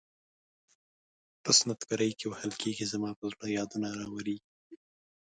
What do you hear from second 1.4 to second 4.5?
په سنت ګرۍ کې وهل کیږي زما پر زړه یادونه راوریږي.